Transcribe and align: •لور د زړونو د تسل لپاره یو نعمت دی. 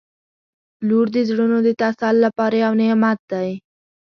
•لور 0.87 1.05
د 1.15 1.17
زړونو 1.29 1.57
د 1.63 1.69
تسل 1.81 2.15
لپاره 2.25 2.55
یو 2.65 2.73
نعمت 2.81 3.19
دی. 3.31 3.49